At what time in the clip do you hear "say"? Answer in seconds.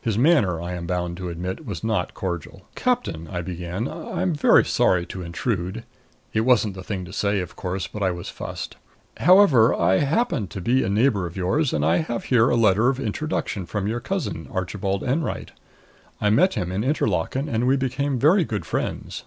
7.12-7.40